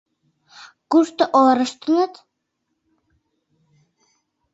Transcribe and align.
—Кушто 0.91 1.23
орыштыныт? 1.45 2.13